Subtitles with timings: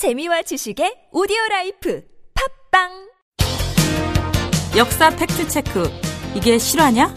[0.00, 2.02] 재미와 지식의 오디오 라이프
[2.70, 2.88] 팟빵
[4.74, 5.90] 역사 팩트 체크.
[6.34, 7.14] 이게 실화냐?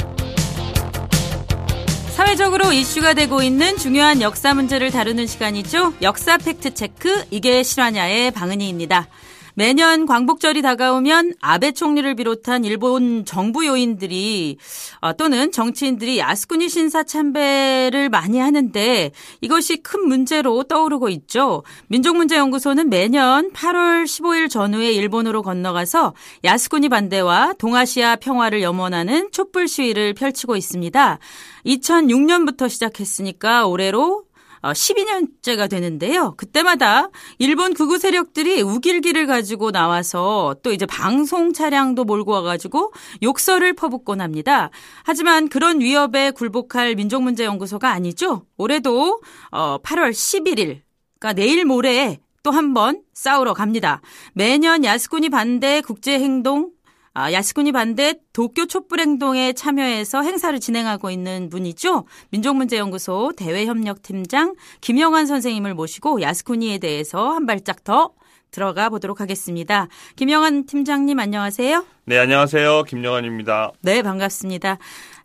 [2.13, 5.93] 사회적으로 이슈가 되고 있는 중요한 역사 문제를 다루는 시간이죠.
[6.01, 7.23] 역사 팩트 체크.
[7.31, 9.07] 이게 실화냐의 방은희입니다.
[9.55, 14.57] 매년 광복절이 다가오면 아베 총리를 비롯한 일본 정부 요인들이
[15.02, 19.11] 어, 또는 정치인들이 야스쿠니 신사 참배를 많이 하는데
[19.41, 21.63] 이것이 큰 문제로 떠오르고 있죠.
[21.88, 26.13] 민족문제연구소는 매년 8월 15일 전후에 일본으로 건너가서
[26.44, 31.20] 야스쿠니 반대와 동아시아 평화를 염원하는 촛불 시위를 펼치고 있습니다.
[31.66, 34.25] 2006년부터 시작했으니까 올해로
[34.72, 36.35] 12년째가 되는데요.
[36.38, 44.22] 그때마다 일본 극우 세력들이 우길기를 가지고 나와서 또 이제 방송 차량도 몰고 와가지고 욕설을 퍼붓곤
[44.22, 44.70] 합니다.
[45.03, 48.45] 하지만 그런 위협에 굴복할 민족문제연구소가 아니죠.
[48.58, 50.81] 올해도 8월 11일,
[51.20, 54.02] 그러니까 내일 모레 또한 번 싸우러 갑니다.
[54.34, 56.83] 매년 야스쿠니 반대 국제행동 아,
[57.16, 62.06] 야스쿠니 반대 도쿄 촛불행동에 참여해서 행사를 진행하고 있는 분이죠.
[62.31, 68.11] 민족문제연구소 대외협력팀장 김영환 선생님을 모시고 야스쿠니에 대해서 한 발짝 더
[68.50, 69.88] 들어가 보도록 하겠습니다.
[70.16, 71.86] 김영환 팀장님 안녕하세요.
[72.06, 72.84] 네, 안녕하세요.
[72.84, 73.72] 김영환입니다.
[73.81, 74.78] 네, 반갑습니다.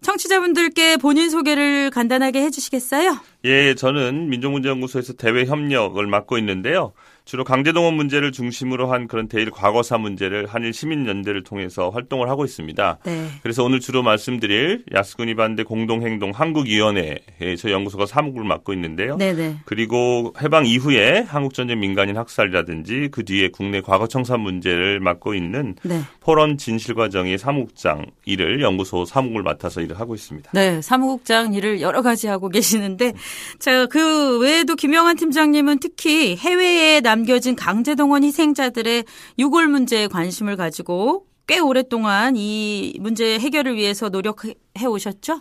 [0.03, 3.19] 청취자분들께 본인 소개를 간단하게 해주시겠어요?
[3.45, 6.93] 예, 저는 민족문제연구소에서 대외협력을 맡고 있는데요.
[7.29, 13.01] 주로 강제동원 문제를 중심으로 한 그런 대일 과거사 문제를 한일 시민연대를 통해서 활동을 하고 있습니다.
[13.05, 13.27] 네.
[13.43, 17.19] 그래서 오늘 주로 말씀드릴 야스쿠니 반대 공동행동 한국위원회에
[17.59, 19.19] 저희 연구소가 사무국을 맡고 있는데요.
[19.19, 19.59] 네네.
[19.67, 26.01] 그리고 해방 이후에 한국전쟁 민간인 학살이라든지 그 뒤에 국내 과거청산 문제를 맡고 있는 네.
[26.21, 30.53] 포런 진실과정의 사무국장 일을 연구소 사무국을 맡아서 일을 하고 있습니다.
[30.55, 33.13] 네, 사무국장 일을 여러 가지 하고 계시는데,
[33.59, 39.05] 자, 그 외에도 김영환 팀장님은 특히 해외에 남 겨진 강제동원 희생자들의
[39.39, 44.55] 유골 문제에 관심을 가지고 꽤 오랫동안 이 문제 해결을 위해서 노력해
[44.87, 45.41] 오셨죠?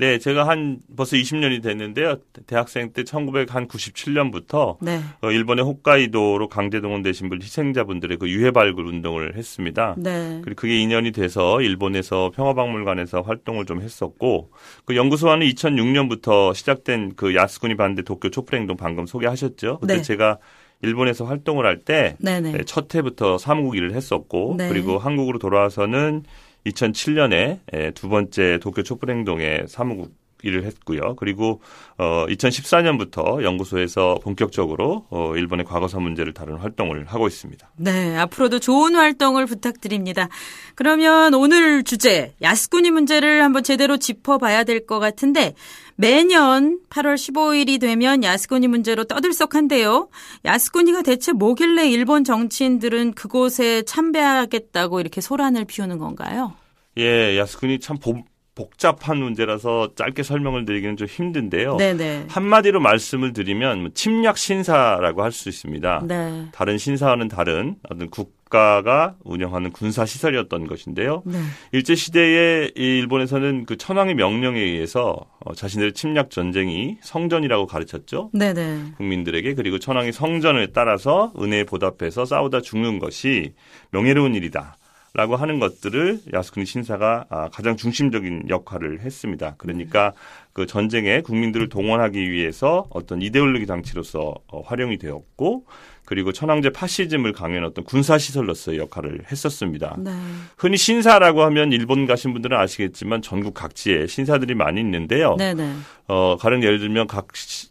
[0.00, 2.18] 네, 제가 한 벌써 20년이 됐는데요.
[2.46, 5.00] 대학생 때 1997년부터 네.
[5.22, 9.96] 어, 일본의 홋카이도로 강제동원 되신 분 희생자분들의 그 유해 발굴 운동을 했습니다.
[9.98, 10.40] 네.
[10.44, 14.52] 그리고 그게 인연이 돼서 일본에서 평화박물관에서 활동을 좀 했었고
[14.84, 19.80] 그 연구소와는 2006년부터 시작된 그 야스쿠니 반대 도쿄 촛불 행동 방금 소개하셨죠.
[19.80, 20.02] 그때 네.
[20.02, 20.38] 제가
[20.82, 22.52] 일본에서 활동을 할때 네네.
[22.52, 24.68] 네, 첫 해부터 사무국 일을 했었고 네.
[24.68, 26.24] 그리고 한국으로 돌아와서는
[26.66, 30.12] 2007년에 두 번째 도쿄 촛불 행동에 사무국
[30.42, 31.16] 일을 했고요.
[31.16, 31.60] 그리고
[31.96, 37.68] 어 2014년부터 연구소에서 본격적으로 어 일본의 과거사 문제를 다루는 활동을 하고 있습니다.
[37.76, 40.28] 네, 앞으로도 좋은 활동을 부탁드립니다.
[40.74, 45.54] 그러면 오늘 주제, 야스쿠니 문제를 한번 제대로 짚어봐야 될 것 같은데,
[45.96, 50.08] 매년 8월 15일이 되면 야스쿠니 문제로 떠들썩한데요.
[50.44, 56.54] 야스쿠니가 대체 뭐길래 일본 정치인들은 그곳에 참배하겠다고 이렇게 소란을 피우는 건가요?
[56.96, 58.22] 예, 야스쿠니 참 보,
[58.58, 61.76] 복잡한 문제라서 짧게 설명을 드리기는 좀 힘든데요.
[61.76, 62.24] 네네.
[62.28, 66.02] 한마디로 말씀을 드리면 뭐 침략 신사라고 할 수 있습니다.
[66.08, 66.46] 네.
[66.52, 71.22] 다른 신사와는 다른 어떤 국가가 운영하는 군사 시설이었던 것인데요.
[71.24, 71.38] 네.
[71.70, 78.30] 일제 시대에 이 일본에서는 그 천황의 명령에 의해서 어, 자신들의 침략 전쟁이 성전이라고 가르쳤죠.
[78.32, 78.94] 네네.
[78.96, 83.52] 국민들에게 그리고 천황의 성전을 따라서 은혜에 보답해서 싸우다 죽는 것이
[83.92, 84.77] 명예로운 일이다.
[85.14, 89.54] 라고 하는 것들을 야스쿠니 신사가 아, 가장 중심적인 역할을 했습니다.
[89.56, 90.12] 그러니까
[90.52, 95.64] 그 전쟁에 국민들을 동원하기 위해서 어떤 이데올로기 장치로서 어, 활용이 되었고
[96.04, 99.96] 그리고 천황제 파시즘을 강요한 어떤 군사시설로서의 역할을 했었습니다.
[99.98, 100.10] 네.
[100.56, 105.36] 흔히 신사라고 하면 일본 가신 분들은 아시겠지만 전국 각지에 신사들이 많이 있는데요.
[105.36, 105.70] 네 네.
[106.06, 107.28] 어, 가령 예를 들면 각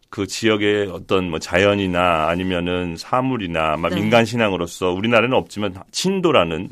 [0.09, 3.95] 그 지역의 어떤 뭐 자연이나 아니면은 사물이나 막 네.
[3.95, 6.69] 민간 신앙으로서 우리나라는 없지만 친도라는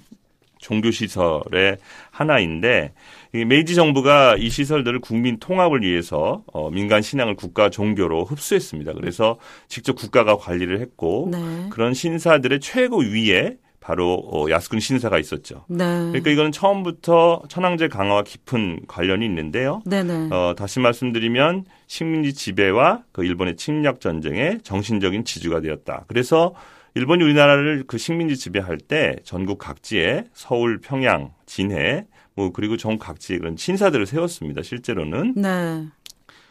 [0.66, 1.78] 종교 시설의
[2.10, 2.94] 하나인데
[3.36, 8.94] 이 메이지 정부가 이 시설들을 국민 통합을 위해서 어, 민간 신앙을 국가 종교로 흡수했습니다.
[8.94, 9.38] 그래서
[9.68, 11.38] 직접 국가가 관리를 했고 네.
[11.70, 15.66] 그런 신사들의 최고 위에 바로 어, 야스쿠니 신사가 있었죠.
[15.68, 15.86] 네.
[15.86, 19.84] 그러니까 이거는 처음부터 천황제 강화와 깊은 관련이 있는데요.
[19.86, 20.30] 네네.
[20.32, 26.06] 어, 다시 말씀드리면 식민지 지배와 그 일본의 침략 전쟁의 정신적인 지주가 되었다.
[26.08, 26.56] 그래서
[26.96, 33.38] 일본이 우리나라를 그 식민지 지배할 때 전국 각지에 서울, 평양, 진해, 뭐 그리고 전국 각지에
[33.38, 34.64] 그런 신사들을 세웠습니다.
[34.64, 35.34] 실제로는.
[35.36, 35.88] 네.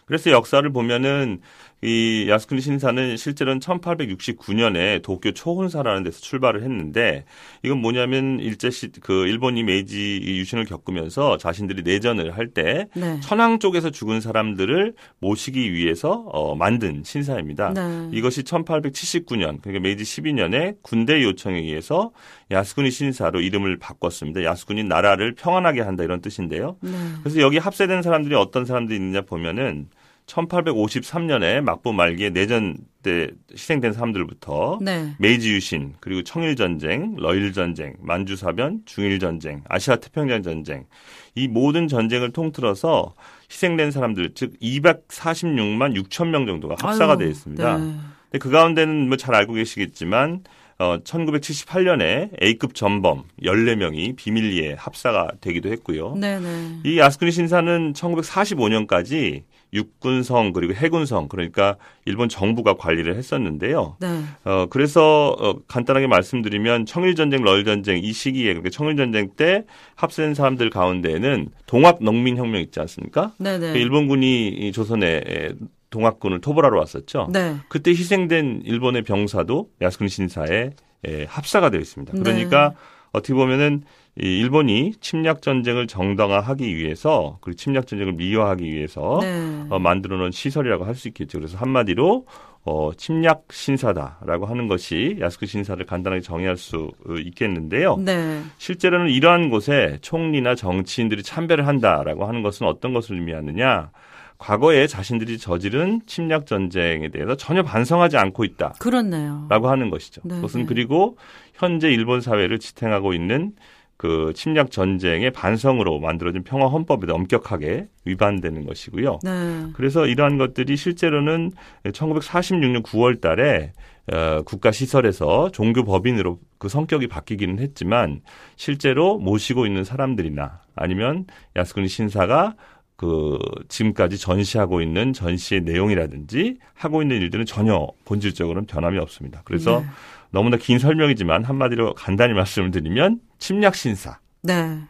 [0.04, 1.40] 그래서 역사를 보면은
[1.82, 7.24] 이 야스쿠니 신사는 실제로는 1869년에 도쿄 초혼사라는 데서 출발을 했는데
[7.62, 13.20] 이건 뭐냐면 일제 시그 일본이 메이지 유신을 겪으면서 자신들이 내전을 할때 네.
[13.20, 17.74] 천황 쪽에서 죽은 사람들을 모시기 위해서 어, 만든 신사입니다.
[17.74, 18.08] 네.
[18.12, 22.12] 이것이 1879년 그러니까 메이지 12년에 군대 요청에 의해서
[22.50, 24.42] 야스쿠니 신사로 이름을 바꿨습니다.
[24.42, 26.76] 야스쿠니 나라를 평안하게 한다 이런 뜻인데요.
[26.80, 26.90] 네.
[27.22, 29.88] 그래서 여기 합세된 사람들이 어떤 사람들이 있느냐 보면은
[30.26, 35.14] 1853년에 막부 말기에 내전 때 희생된 사람들부터 네.
[35.18, 40.86] 메이지 유신 그리고 청일 전쟁, 러일 전쟁, 만주 사변, 중일 전쟁, 아시아 태평양 전쟁
[41.34, 43.14] 이 모든 전쟁을 통틀어서
[43.50, 47.78] 희생된 사람들 즉 246만 6천 명 정도가 합사가 되어 있습니다.
[47.78, 47.84] 네.
[48.30, 50.44] 근데 그 가운데는 뭐 잘 알고 계시겠지만
[50.78, 56.14] 어 1978년에 A급 전범 14명이 비밀리에 합사가 되기도 했고요.
[56.16, 56.80] 네, 네.
[56.84, 59.42] 이 야스쿠니 신사는 1945년까지
[59.74, 63.96] 육군성 그리고 해군성 그러니까 일본 정부가 관리를 했었는데요.
[64.00, 64.22] 네.
[64.44, 69.64] 어 그래서 어 간단하게 말씀드리면 청일 전쟁, 러일 전쟁 이 시기에 그러니까 청일 전쟁 때
[69.96, 73.32] 합세된 사람들 가운데에는 동학 농민 혁명 있지 않습니까?
[73.38, 73.72] 네, 네.
[73.72, 75.52] 그 일본군이 이 조선에
[75.90, 77.28] 동학군을 토벌하러 왔었죠.
[77.32, 77.56] 네.
[77.68, 80.70] 그때 희생된 일본의 병사도 야스쿠니 신사에
[81.06, 82.12] 에, 합사가 되어 있습니다.
[82.14, 82.20] 네.
[82.20, 82.74] 그러니까
[83.14, 83.82] 어떻게 보면은
[84.20, 89.64] 이 일본이 침략 전쟁을 정당화하기 위해서 그리고 침략 전쟁을 미화하기 위해서 네.
[89.70, 91.38] 어, 만들어 놓은 시설이라고 할 수 있겠죠.
[91.38, 92.26] 그래서 한마디로
[92.66, 97.96] 어, 침략 신사다라고 하는 것이 야스쿠 신사를 간단하게 정의할 수 어, 있겠는데요.
[97.98, 98.40] 네.
[98.58, 103.90] 실제로는 이러한 곳에 총리나 정치인들이 참배를 한다라고 하는 것은 어떤 것을 의미하느냐?
[104.38, 109.48] 과거에 자신들이 저지른 침략 전쟁에 대해서 전혀 반성하지 않고 있다라고 그렇네요.
[109.50, 110.22] 하는 것이죠.
[110.24, 110.66] 네, 그것은 네.
[110.66, 111.16] 그리고
[111.54, 113.52] 현재 일본 사회를 지탱하고 있는
[113.96, 119.20] 그 침략 전쟁의 반성으로 만들어진 평화 헌법에 엄격하게 위반되는 것이고요.
[119.22, 119.66] 네.
[119.74, 121.52] 그래서 이러한 것들이 실제로는
[121.84, 123.72] 1946년 9월 달에
[124.12, 128.20] 어, 국가 시설에서 종교 법인으로 그 성격이 바뀌기는 했지만
[128.56, 131.24] 실제로 모시고 있는 사람들이나 아니면
[131.56, 132.56] 야스쿠니 신사가
[132.96, 133.38] 그
[133.68, 139.42] 지금까지 전시하고 있는 전시의 내용이라든지 하고 있는 일들은 전혀 본질적으로는 변함이 없습니다.
[139.44, 139.86] 그래서 네.
[140.30, 144.86] 너무나 긴 설명이지만 한마디로 간단히 말씀을 드리면 침략 신사라고 네.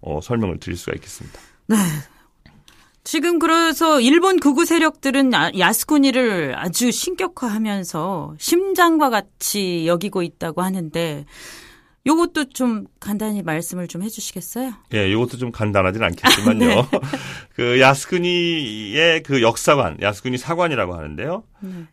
[0.00, 1.38] 어, 설명을 드릴 수가 있겠습니다.
[3.04, 11.24] 지금 그래서 일본 극우 세력들은 아- 야스쿠니를 아주 신격화하면서 심장과 같이 여기고 있다고 하는데
[12.04, 14.72] 요것도 좀 간단히 말씀을 좀 해주시겠어요?
[14.94, 16.88] 예, 이것도 좀 간단하진 않겠지만요.
[17.54, 21.44] 그 야스쿠니의 그 역사관, 야스쿠니 사관이라고 하는데요.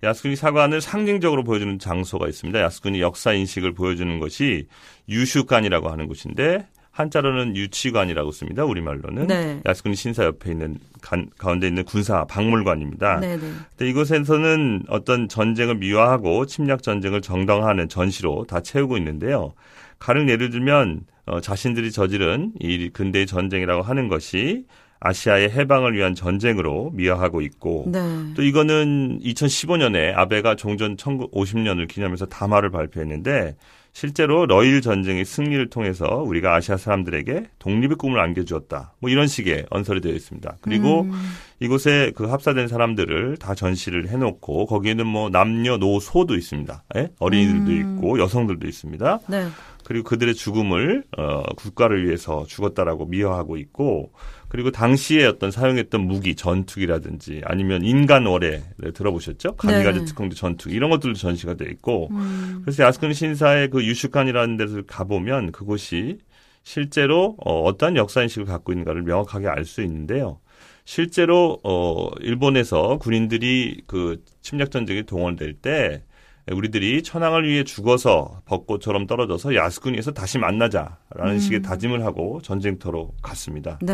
[0.01, 2.59] 야스쿠니 사관을 상징적으로 보여주는 장소가 있습니다.
[2.59, 4.67] 야스쿠니 역사 인식을 보여주는 것이
[5.09, 8.65] 유슈관이라고 하는 곳인데 한자로는 유치관이라고 씁니다.
[8.65, 9.61] 우리말로는 네.
[9.65, 13.19] 야스쿠니 신사 옆에 있는 간- 가운데 있는 군사 박물관입니다.
[13.19, 13.51] 네 네.
[13.77, 19.53] 근데 이곳에서는 어떤 전쟁을 미화하고 침략 전쟁을 정당화하는 전시로 다 채우고 있는데요.
[19.99, 24.65] 가령 예를 들면 어, 자신들이 저지른 이 근대의 전쟁이라고 하는 것이
[25.01, 27.99] 아시아의 해방을 위한 전쟁으로 미화하고 있고 네.
[28.35, 33.55] 또 이거는 2015년에 아베가 종전 1950년을 기념해서 담화를 발표했는데
[33.91, 38.93] 실제로 러일 전쟁의 승리를 통해서 우리가 아시아 사람들에게 독립의 꿈을 안겨주었다.
[38.99, 40.57] 뭐 이런 식의 언설이 되어 있습니다.
[40.61, 41.11] 그리고 음.
[41.59, 46.83] 이곳에 그 합사된 사람들을 다 전시를 해놓고 거기에는 뭐 남녀 노소도 있습니다.
[46.97, 47.09] 예?
[47.19, 49.19] 어린이들도 있고 여성들도 있습니다.
[49.27, 49.47] 네.
[49.83, 54.11] 그리고 그들의 죽음을 어, 국가를 위해서 죽었다라고 미화하고 있고
[54.49, 59.55] 그리고 당시에 어떤 사용했던 무기 전투기라든지 아니면 인간 어뢰를 들어보셨죠?
[59.55, 60.05] 가미가제 네.
[60.05, 62.61] 특공대 전투기 이런 것들도 전시가 돼 있고 음.
[62.63, 66.17] 그래서 야스쿠니 신사의 그 유슈칸이라는 데를 가보면 그곳이
[66.63, 70.39] 실제로 어, 어떠한 역사 인식을 갖고 있는가를 명확하게 알 수 있는데요.
[70.85, 76.01] 실제로 어 일본에서 군인들이 그 침략 전쟁에 동원될 때
[76.51, 83.79] 우리들이 천황을 위해 죽어서 벚꽃처럼 떨어져서 야스쿠니에서 다시 만나자라는 식의 다짐을 하고 전쟁터로 갔습니다.
[83.81, 83.93] 네.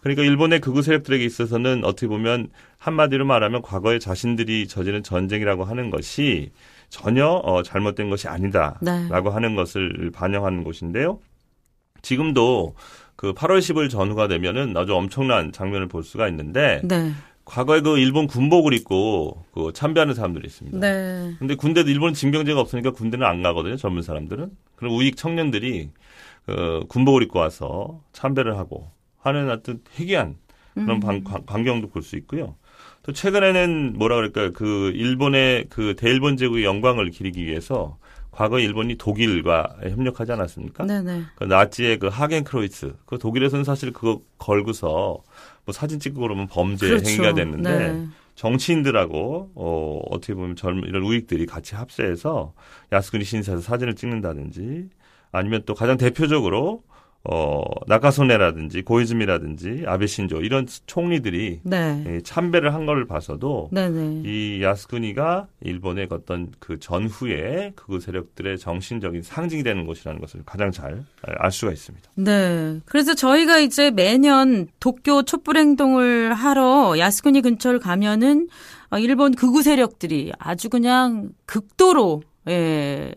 [0.00, 6.52] 그러니까 일본의 극우 세력들에게 있어서는 어떻게 보면 한마디로 말하면 과거에 자신들이 저지른 전쟁이라고 하는 것이
[6.88, 9.30] 전혀 어, 잘못된 것이 아니다라고 네.
[9.32, 11.18] 하는 것을 반영하는 곳인데요.
[12.02, 12.74] 지금도
[13.16, 17.12] 그 8월 10일 전후가 되면은 아주 엄청난 장면을 볼 수가 있는데 네.
[17.44, 20.78] 과거에 그 일본 군복을 입고 그 참배하는 사람들이 있습니다.
[20.78, 21.34] 네.
[21.38, 23.76] 근데 군대도 일본은 징병제가 없으니까 군대는 안 가거든요.
[23.76, 24.50] 젊은 사람들은.
[24.76, 25.90] 그럼 우익 청년들이
[26.46, 30.36] 그 군복을 입고 와서 참배를 하고 하는 어떤 희귀한
[30.74, 32.56] 그런 방- 관- 광경도 볼 수 있고요.
[33.02, 34.52] 또 최근에는 뭐라 그럴까요?
[34.52, 37.98] 그 일본의 그 대일본 제국의 영광을 기리기 위해서
[38.30, 40.84] 과거 일본이 독일과 협력하지 않았습니까?
[40.86, 41.22] 네네.
[41.36, 45.18] 그 나치의 그 하겐크로이츠 그 독일에서는 사실 그거 걸고서
[45.64, 47.08] 뭐 사진 찍고 그러면 범죄 그렇죠.
[47.08, 48.06] 행위가 됐는데 네.
[48.34, 52.52] 정치인들하고 어, 어떻게 보면 젊은 이런 우익들이 같이 합세해서
[52.92, 54.88] 야스쿠니 신사에서 사진을 찍는다든지
[55.32, 56.82] 아니면 또 가장 대표적으로
[57.24, 62.04] 어, 나카소네라든지 고이즈미라든지 아베 신조 이런 총리들이 네.
[62.06, 64.22] 예, 참배를 한 거를 봐서도 네네.
[64.24, 71.04] 이 야스쿠니가 일본의 어떤 그 전후의 극우 세력들의 정신적인 상징이 되는 곳이라는 것을 가장 잘
[71.38, 72.10] 알 수가 있습니다.
[72.16, 72.80] 네.
[72.84, 78.48] 그래서 저희가 이제 매년 도쿄 촛불 행동을 하러 야스쿠니 근처를 가면은
[78.90, 83.12] 어, 일본 극우 세력들이 아주 그냥 극도로 예.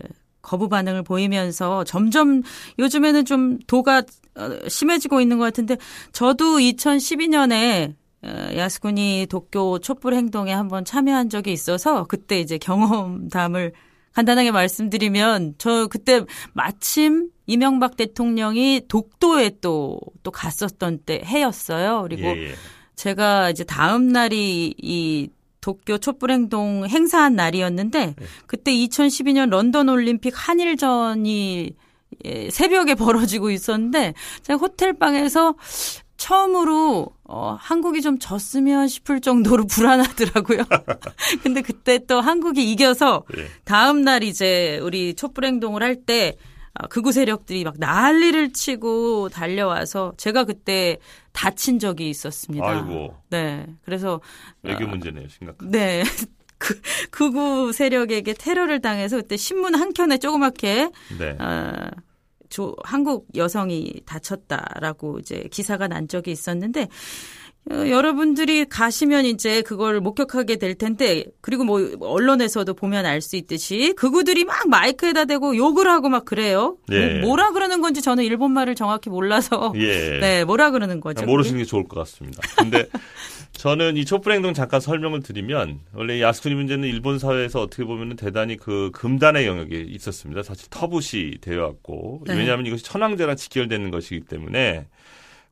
[0.48, 2.42] 거부 반응을 보이면서 점점
[2.80, 4.04] 요즘에는 좀 도가
[4.36, 5.78] 어, 심해지고 있는 것 같은데
[6.12, 13.74] 저도 2012년에 어, 야스쿠니 도쿄 촛불 행동에 한번 참여한 적이 있어서 그때 이제 경험담을
[14.14, 16.24] 간단하게 말씀드리면 저 그때
[16.54, 22.02] 마침 이명박 대통령이 독도에 또 또 갔었던 때 해였어요.
[22.02, 22.56] 그리고 예, 예.
[22.98, 25.30] 제가 이제 다음 날이 이
[25.68, 31.72] 도쿄 촛불행동 행사한 날이었는데 그때 2012년 런던 올림픽 한일전이
[32.24, 35.56] 예, 새벽에 벌어지고 있었는데 제가 호텔 방에서
[36.16, 40.60] 처음으로 어, 한국이 좀 졌으면 싶을 정도로 불안하더라고요.
[41.44, 43.48] 근데 그때 또 한국이 이겨서 예.
[43.66, 46.57] 다음 날 이제 우리 촛불 행동을 할때 아,
[46.90, 50.98] 극우 세력들이 막 난리를 치고 달려와서 제가 그때
[51.32, 52.68] 다친 적이 있었습니다.
[52.68, 53.66] 아이고 네.
[53.84, 54.22] 그래서
[54.64, 55.72] 외교 문제네요, 심각한.
[55.72, 56.04] 네.
[56.60, 56.82] 그,
[57.12, 61.36] 극우 세력에게 테러를 당해서 그때 신문 한 켠에 조그맣게 네.
[61.40, 61.92] 아,
[62.50, 66.88] 조, 한국 여성이 다쳤다라고 이제 기사가 난 적이 있었는데 어,
[67.70, 74.46] 여러분들이 가시면 이제 그걸 목격하게 될 텐데 그리고 뭐 언론에서도 보면 알 수 있듯이 극우들이
[74.46, 76.78] 막 마이크에다 대고 욕을 하고 막 그래요.
[76.92, 77.20] 예.
[77.20, 80.20] 뭐, 라 그러는 건지 저는 일본 말을 정확히 몰라서 예.
[80.22, 81.26] 네 뭐라 그러는 거죠?
[81.26, 82.42] 모르시는 게 좋을 것 같습니다.
[82.58, 82.86] 근데
[83.54, 88.16] 저는 이 촛불 행동 잠깐 설명을 드리면 원래 이 야스쿠니 문제는 일본 사회에서 어떻게 보면
[88.16, 90.44] 대단히 그 금단의 영역에 있었습니다.
[90.44, 92.36] 사실 터부시 되어왔고 네.
[92.36, 94.86] 왜냐하면 이것이 천황제랑 직결되는 것이기 때문에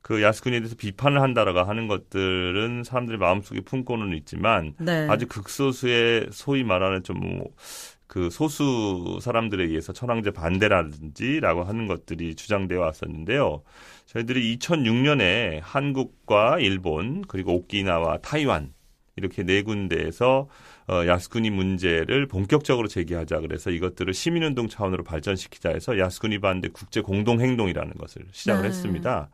[0.06, 5.08] 그 야스쿠니에 대해서 비판을 한다라고 하는 것들은 사람들이 마음속에 품고는 있지만 네.
[5.10, 13.64] 아주 극소수의 소위 말하는 좀그 소수 사람들에 의해서 천황제 반대라든지라고 하는 것들이 주장되어 왔었는데요.
[14.06, 18.76] 저희들이 2006년에 한국과 일본 그리고 오키나와 타이완
[19.16, 20.48] 이렇게 네 군데에서
[20.88, 27.42] 어, 야스쿠니 문제를 본격적으로 제기하자 그래서 이것들을 시민운동 차원으로 발전시키자 해서 야스쿠니 반대 국제 공동
[27.42, 28.68] 행동이라는 것을 시작을 네.
[28.68, 29.32] 했습니다.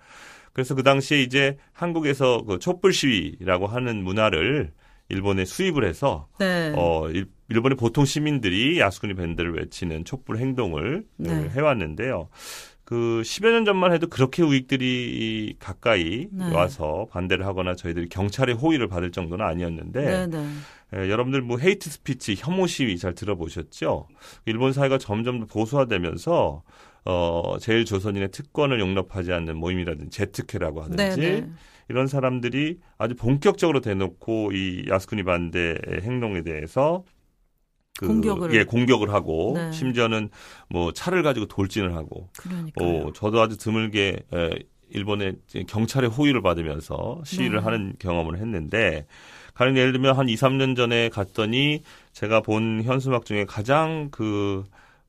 [0.54, 4.72] 그래서 그 당시에 이제 한국에서 그 촛불 시위라고 하는 문화를
[5.10, 6.74] 일본에 수입을 해서 네.
[6.76, 11.36] 어, 일, 일본의 보통 시민들이 야스쿠니 반대를 외치는 촛불 행동을 네.
[11.36, 12.30] 네, 해왔는데요.
[12.92, 16.54] 그 10여 년 전만 해도 그렇게 우익들이 가까이 네.
[16.54, 20.46] 와서 반대를 하거나 저희들이 경찰의 호위를 받을 정도는 아니었는데 네, 네.
[20.98, 24.10] 예, 여러분들 뭐 헤이트 스피치, 혐오 시위 잘 들어보셨죠?
[24.44, 26.64] 일본 사회가 점점 더 보수화되면서
[27.06, 31.50] 어, 제일 조선인의 특권을 용납하지 않는 모임이라든지 제트케라고 하든지 네, 네.
[31.88, 37.06] 이런 사람들이 아주 본격적으로 대놓고 이 야스쿠니 반대 행동에 대해서
[38.02, 38.54] 그, 공격을.
[38.56, 39.72] 예, 공격을 하고 네.
[39.72, 40.30] 심지어는
[40.70, 43.08] 뭐 차를 가지고 돌진을 하고 그러니까요.
[43.08, 44.50] 어, 저도 아주 드물게 에,
[44.90, 45.36] 일본의
[45.68, 47.64] 경찰의 호의를 받으면서 시위를 네.
[47.64, 49.06] 하는 경험을 했는데
[49.54, 54.64] 가령 예를 들면 한 2, 3년 전에 갔더니 제가 본 현수막 중에 가장 그,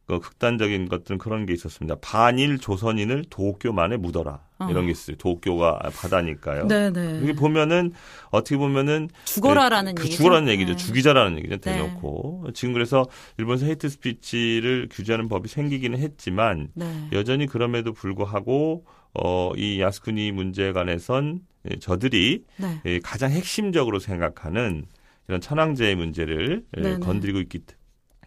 [0.06, 1.96] 그 극단적인 것들은 그런 게 있었습니다.
[2.02, 4.40] 반일 조선인을 도쿄만에 묻어라.
[4.70, 4.86] 이런 어.
[4.86, 5.16] 게 있어요.
[5.16, 6.66] 도쿄가 바다니까요.
[6.68, 7.20] 네, 네.
[7.22, 7.92] 여기 보면은
[8.30, 10.16] 어떻게 보면은 죽어라라는 그 얘기죠.
[10.16, 10.72] 죽어라는 얘기죠.
[10.72, 10.76] 네.
[10.76, 11.56] 죽이자라는 얘기죠.
[11.56, 11.60] 네.
[11.60, 13.06] 대놓고 지금 그래서
[13.38, 17.08] 일본에서 헤이트 스피치를 규제하는 법이 생기기는 했지만 네.
[17.12, 21.40] 여전히 그럼에도 불구하고 어, 이 야스쿠니 문제에 관해선
[21.70, 22.80] 예, 저들이 네.
[22.86, 24.84] 예, 가장 핵심적으로 생각하는
[25.28, 26.98] 이런 천황제의 문제를 예, 네네.
[26.98, 27.60] 건드리고 있기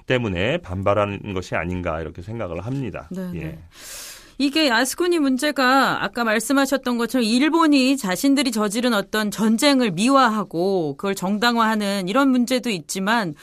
[0.05, 3.09] 때문에 반발하는 것이 아닌가 이렇게 생각을 합니다.
[3.11, 3.39] 네네.
[3.41, 3.59] 예.
[4.37, 12.29] 이게 야스쿠니 문제가 아까 말씀하셨던 것처럼 일본이 자신들이 저지른 어떤 전쟁을 미화하고 그걸 정당화하는 이런
[12.29, 13.33] 문제도 있지만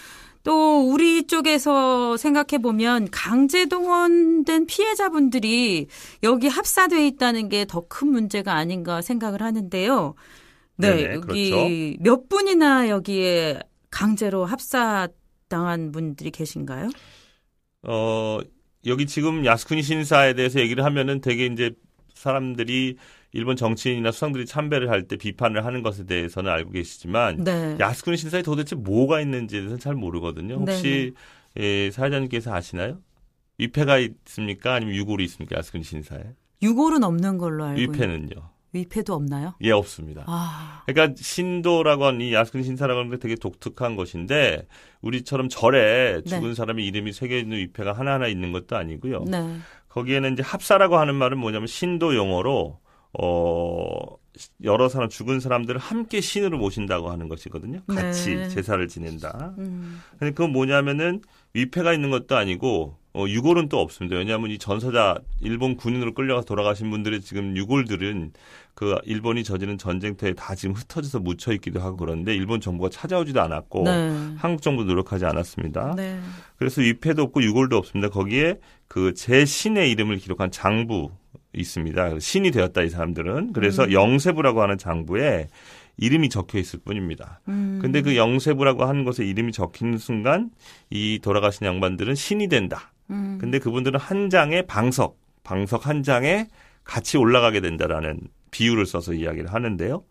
[0.44, 5.86] 또 우리 쪽에서 생각해 보면 강제 동원된 피해자분들이
[6.24, 10.14] 여기 합사돼 있다는 게 더 큰 문제가 아닌가 생각을 하는데요.
[10.76, 11.76] 네, 네네, 여기 그렇죠.
[12.00, 15.08] 몇 분이나 여기에 강제로 합사
[15.48, 16.90] 당한 분들이 계신가요?
[17.82, 18.40] 어,
[18.86, 21.72] 여기 지금 야스쿠니 신사에 대해서 얘기를 하면은 되게 이제
[22.14, 22.96] 사람들이
[23.32, 27.76] 일본 정치인이나 수상들이 참배를 할 때 비판을 하는 것에 대해서는 알고 계시지만 네.
[27.80, 30.54] 야스쿠니 신사에 도대체 뭐가 있는지에 대해서는 잘 모르거든요.
[30.56, 31.14] 혹시
[31.58, 33.00] 예, 사회자님께서 아시나요?
[33.58, 34.74] 위패가 있습니까?
[34.74, 35.56] 아니면 유골이 있습니까?
[35.58, 36.22] 야스쿠니 신사에?
[36.62, 38.50] 유골은 없는 걸로 알고 있- 위패는요.
[38.72, 39.54] 위패도 없나요?
[39.60, 40.24] 예, 없습니다.
[40.26, 44.66] 아, 그러니까 신도라고 하는 이 야스쿠니 신사라고 하는 게 되게 독특한 것인데
[45.02, 46.54] 우리처럼 절에 죽은 네.
[46.54, 49.24] 사람의 이름이 새겨 있는 위패가 하나하나 있는 것도 아니고요.
[49.26, 49.58] 네.
[49.88, 52.80] 거기에는 이제 합사라고 하는 말은 뭐냐면 신도 용어로
[53.20, 54.22] 어
[54.64, 57.82] 여러 사람 죽은 사람들을 함께 신으로 모신다고 하는 것이거든요.
[57.86, 58.48] 같이 네.
[58.48, 59.54] 제사를 지낸다.
[59.58, 61.20] 음, 근데 그건 뭐냐면은
[61.52, 64.16] 위패가 있는 것도 아니고 어, 유골은 또 없습니다.
[64.16, 68.32] 왜냐하면 이 전사자 일본 군인으로 끌려가서 돌아가신 분들의 지금 유골들은
[68.74, 73.84] 그 일본이 저지른 전쟁터에 다 지금 흩어져서 묻혀 있기도 하고 그런데 일본 정부가 찾아오지도 않았고
[73.84, 74.34] 네.
[74.36, 75.94] 한국 정부 노력하지 않았습니다.
[75.96, 76.18] 네.
[76.56, 78.08] 그래서 위패도 없고 유골도 없습니다.
[78.08, 81.10] 거기에 그 제 신의 이름을 기록한 장부
[81.54, 82.18] 있습니다.
[82.18, 83.92] 신이 되었다 이 사람들은 그래서 음.
[83.92, 85.48] 영세부라고 하는 장부에
[85.98, 87.40] 이름이 적혀 있을 뿐입니다.
[87.48, 90.50] 음, 근데 그 영세부라고 하는 것에 이름이 적히는 순간
[90.90, 92.92] 이 돌아가신 양반들은 신이 된다.
[93.10, 96.48] 음, 근데 그분들은 한 장의 방석, 방석 한 장에
[96.84, 98.20] 같이 올라가게 된다라는
[98.52, 100.04] 비유를 써서 이야기를 하는데요.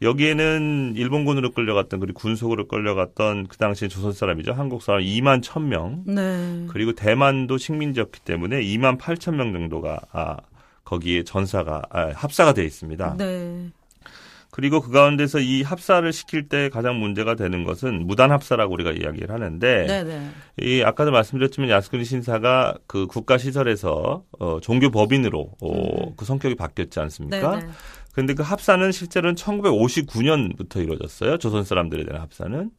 [0.00, 4.54] 여기에는 일본군으로 끌려갔던 그리고 군속으로 끌려갔던 그 당시에 조선 사람이죠.
[4.54, 6.04] 한국 사람 2만 1000명.
[6.06, 6.66] 네.
[6.70, 10.36] 그리고 대만도 식민지였기 때문에 2만 8천 명 정도가 아,
[10.84, 13.16] 거기에 전사가 아, 합사가 돼 있습니다.
[13.18, 13.70] 네.
[14.50, 19.30] 그리고 그 가운데서 이 합사를 시킬 때 가장 문제가 되는 것은 무단 합사라고 우리가 이야기를
[19.30, 20.04] 하는데 네.
[20.04, 20.30] 네.
[20.60, 26.98] 이 아까도 말씀드렸지만 야스쿠니 신사가 그 국가 시설에서 어, 종교 법인으로 어, 그 성격이 바뀌었지
[26.98, 27.56] 않습니까?
[27.56, 27.66] 네.
[27.66, 27.72] 네.
[28.12, 31.38] 그런데 그 합사는 실제로는 1959년부터 이루어졌어요.
[31.38, 32.70] 조선 사람들에 대한 합사는.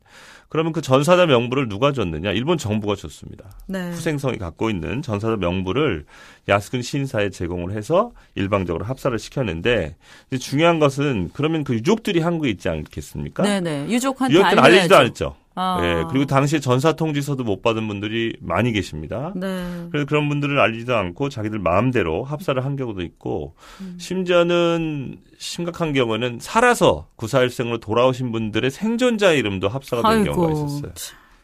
[0.49, 2.31] 그러면 그 전사자 명부를 누가 줬느냐?
[2.31, 3.45] 일본 정부가 줬습니다.
[3.67, 3.91] 네.
[3.91, 6.05] 후생성이 갖고 있는 전사자 명부를
[6.47, 9.95] 야스쿠니 신사에 제공을 해서 일방적으로 합사를 시켰는데
[10.39, 13.43] 중요한 것은 그러면 그 유족들이 한국에 있지 않겠습니까?
[13.43, 13.89] 네네.
[13.89, 14.59] 유족한테 유족들.
[14.59, 15.35] 알리지도 않았죠.
[15.61, 15.79] 아.
[15.83, 19.33] 예, 그리고 당시에 전사 통지서도 못 받은 분들이 많이 계십니다.
[19.35, 19.87] 네.
[19.91, 23.97] 그래서 그런 분들을 알리지도 않고 자기들 마음대로 합사를 한 경우도 있고 음.
[23.99, 30.93] 심지어는 심각한 경우는 살아서 구사일생으로 돌아오신 분들의 생존자 이름도 합사가 된 경우가 있었어요.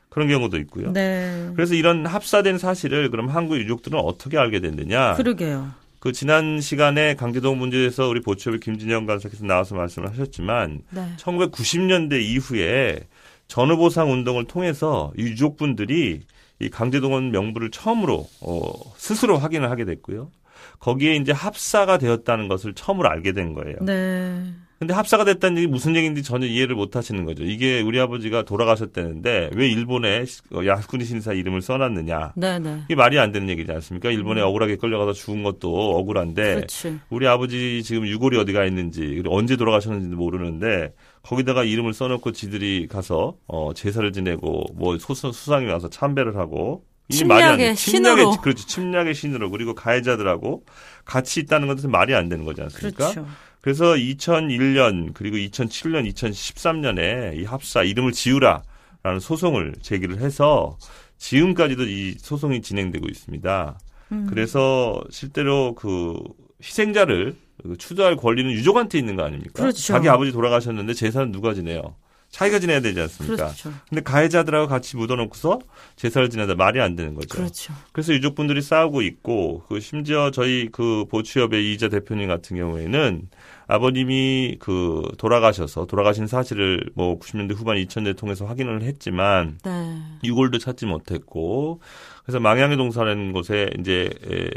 [0.07, 0.93] 그런 경우도 있고요.
[0.93, 1.49] 네.
[1.55, 5.15] 그래서 이런 합사된 사실을 그럼 한국 유족들은 어떻게 알게 됐느냐?
[5.15, 5.71] 그러게요.
[5.99, 11.09] 그 지난 시간에 강제동 문제에서 우리 보초비 김진영 간사께서 나와서 말씀을 하셨지만 네.
[11.17, 12.99] 1990년대 이후에
[13.47, 16.21] 전후보상 운동을 통해서 이 유족분들이
[16.59, 18.61] 이 강제동원 명부를 처음으로 어,
[18.97, 20.31] 스스로 확인을 하게 됐고요.
[20.79, 23.77] 거기에 이제 합사가 되었다는 것을 처음으로 알게 된 거예요.
[23.81, 24.53] 네.
[24.79, 27.43] 근데 합사가 됐다는 얘기 무슨 얘기인지 전혀 이해를 못 하시는 거죠.
[27.43, 30.25] 이게 우리 아버지가 돌아가셨다는데 왜 일본에
[30.65, 32.33] 야스쿠니 신사 이름을 써놨느냐.
[32.35, 32.81] 네네.
[32.85, 34.11] 이게 말이 안 되는 얘기지 않습니까?
[34.11, 36.99] 일본에 억울하게 끌려가서 죽은 것도 억울한데 그렇지.
[37.09, 40.93] 우리 아버지 지금 유골이 어디가 있는지 그리고 언제 돌아가셨는지도 모르는데
[41.25, 47.25] 거기다가 이름을 써놓고 지들이 가서 어 제사를 지내고 뭐 소수, 수상이 와서 참배를 하고 이게
[47.25, 47.73] 말이 안 돼.
[47.73, 48.41] 침략의 신으로.
[48.41, 48.67] 그렇죠.
[48.67, 50.65] 침략의 신으로 그리고 가해자들하고
[51.03, 53.11] 같이 있다는 것은 말이 안 되는 거지 않습니까?
[53.11, 53.27] 그렇죠.
[53.61, 60.77] 그래서 2001년 그리고 2007년, 2013년에 이 합사 이름을 지우라라는 소송을 제기를 해서
[61.17, 63.79] 지금까지도 이 소송이 진행되고 있습니다.
[64.11, 64.27] 음.
[64.29, 66.19] 그래서 실제로 그
[66.61, 67.44] 희생자를 그
[67.77, 69.53] 추도할 권리는 유족한테 있는 거 아닙니까?
[69.53, 69.81] 그렇죠.
[69.81, 71.95] 자기 아버지 돌아가셨는데 재산은 누가 지내요?
[72.29, 73.45] 자기가 지내야 되지 않습니까?
[73.45, 73.71] 그렇죠.
[73.87, 75.59] 근데 가해자들하고 같이 묻어놓고서
[75.95, 77.29] 제사를 지내다 말이 안 되는 거죠.
[77.29, 77.73] 그렇죠.
[77.93, 83.29] 그래서 유족분들이 싸우고 있고 그 심지어 저희 그 보추협의 이자 대표님 같은 경우에는
[83.67, 90.01] 아버님이 그 돌아가셔서 돌아가신 사실을 뭐 90년대 후반 2000년대 통해서 확인을 했지만 네.
[90.23, 91.79] 유골도 찾지 못했고
[92.25, 94.49] 그래서 망향의 동사라는 곳에 이제 에,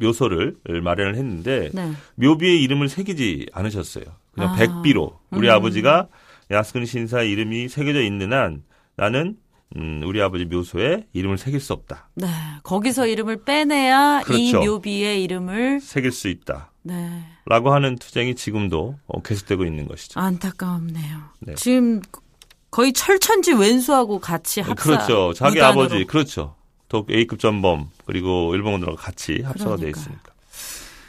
[0.00, 1.92] 묘소를 마련을 했는데 네.
[2.16, 4.04] 묘비의 이름을 새기지 않으셨어요.
[4.32, 4.56] 그냥 아.
[4.56, 5.52] 백비로 우리 음.
[5.52, 6.08] 아버지가
[6.50, 8.62] 야스쿠니 신사의 이름이 새겨져 있는 한
[8.96, 9.36] 나는
[9.76, 12.08] 음, 우리 아버지 묘소에 이름을 새길 수 없다.
[12.14, 12.28] 네.
[12.62, 14.60] 거기서 이름을 빼내야 이 그렇죠.
[14.60, 16.70] 묘비의 이름을 새길 수 있다.
[16.82, 17.24] 네.
[17.46, 20.20] 라고 하는 투쟁이 지금도 어, 계속되고 있는 것이죠.
[20.20, 21.18] 안타깝네요.
[21.40, 21.54] 네.
[21.56, 22.00] 지금
[22.70, 24.74] 거의 철천지 왼수하고 같이 합사.
[24.74, 25.32] 그렇죠.
[25.32, 25.82] 자기 무단으로.
[25.82, 26.54] 아버지, 그렇죠.
[26.88, 29.90] 독 A급 전범 그리고 일본군들하고 같이 합사가 돼 그러니까요.
[29.90, 30.36] 있으니까.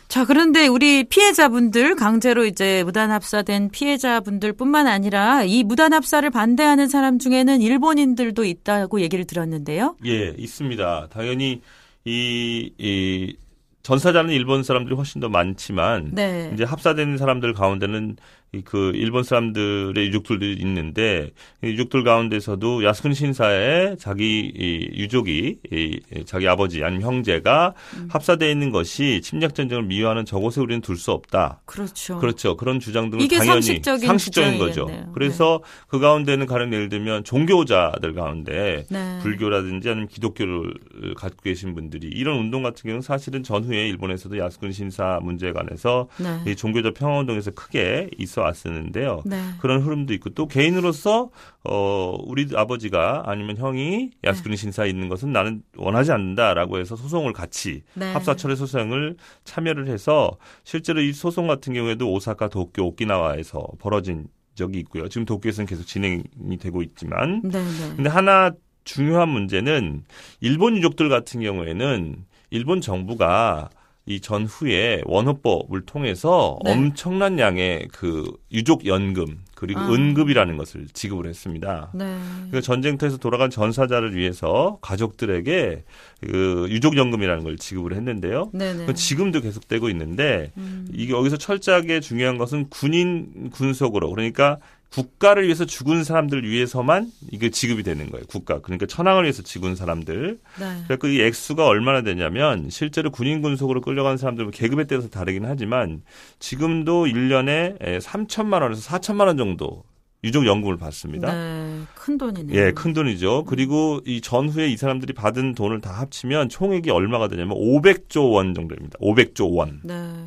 [0.07, 8.45] 자, 그런데 우리 피해자분들, 강제로 이제 무단합사된 피해자분들뿐만 아니라 이 무단합사를 반대하는 사람 중에는 일본인들도
[8.45, 9.97] 있다고 얘기를 들었는데요.
[10.05, 11.09] 예, 있습니다.
[11.11, 11.61] 당연히
[12.05, 13.35] 이, 이
[13.83, 16.51] 전사자는 일본 사람들이 훨씬 더 많지만 네.
[16.53, 18.15] 이제 합사된 사람들 가운데는
[18.63, 21.31] 그 일본 사람들의 유족들도 있는데
[21.63, 28.07] 유족들 가운데서도 야스쿠니 신사에 자기 이 유족이 이 자기 아버지 아니면 형제가 음.
[28.10, 31.62] 합사되어 있는 것이 침략 전쟁을 미화하는 저곳에 우리는 둘 수 없다.
[31.65, 32.17] 그렇죠.
[32.17, 32.57] 그렇죠.
[32.57, 34.89] 그런 주장들은 당연히 상식적인, 상식적인 거죠.
[35.13, 35.86] 그래서 네.
[35.89, 39.19] 그 가운데는 가령 예를 들면 종교자들 가운데 네.
[39.21, 40.73] 불교라든지 아니면 기독교를
[41.15, 46.51] 갖고 계신 분들이 이런 운동 같은 경우는 사실은 전후에 일본에서도 야스쿠니 신사 문제에 관해서 네.
[46.51, 49.21] 이 종교적 평화 운동에서 크게 있어 왔었는데요.
[49.25, 49.41] 네.
[49.60, 51.29] 그런 흐름도 있고 또 개인으로서
[51.63, 54.62] 어 우리 아버지가 아니면 형이 야스쿠니 네.
[54.62, 58.12] 신사에 있는 것은 나는 원하지 않는다라고 해서 소송을 같이 네.
[58.13, 65.07] 합사철의 소송을 참여를 해서 실제로 이 소송 같은 경우에도 오사카, 도쿄, 오키나와에서 벌어진 적이 있고요.
[65.07, 67.95] 지금 도쿄에서는 계속 진행이 되고 있지만 네, 네.
[67.95, 68.51] 근데 하나
[68.83, 70.03] 중요한 문제는
[70.39, 73.69] 일본 유족들 같은 경우에는 일본 정부가
[74.07, 76.71] 이 전후에 원호법을 통해서 네.
[76.71, 79.89] 엄청난 양의 그 유족 연금 그리고 아.
[79.89, 81.91] 은급이라는 것을 지급을 했습니다.
[81.93, 82.05] 네.
[82.35, 85.83] 그러니까 전쟁터에서 돌아간 전사자를 위해서 가족들에게
[86.21, 88.51] 그 유족 연금이라는 걸 지급을 했는데요.
[88.53, 88.93] 네네.
[88.93, 90.87] 지금도 계속되고 있는데 음.
[90.93, 94.57] 이게 여기서 철저하게 중요한 것은 군인 군속으로 그러니까
[94.91, 98.26] 국가를 위해서 죽은 사람들 위해서만 이게 지급이 되는 거예요.
[98.28, 98.60] 국가.
[98.62, 100.39] 그러니까 천황을 위해서 죽은 사람들.
[100.60, 100.84] 네.
[100.88, 106.02] 그래서 이 액수가 얼마나 되냐면 실제로 군인 군속으로 끌려간 사람들은 계급에 따라서 다르긴 하지만
[106.39, 109.84] 지금도 1년에 3천만 원에서 4천만 원 정도
[110.23, 111.32] 유족 연금을 받습니다.
[111.32, 112.60] 네, 큰 돈이네요.
[112.60, 113.45] 예, 큰 돈이죠.
[113.45, 118.97] 그리고 이 전후에 이 사람들이 받은 돈을 다 합치면 총액이 얼마가 되냐면 500조 원 정도입니다.
[119.00, 119.82] 500조 원.
[119.84, 120.26] 네.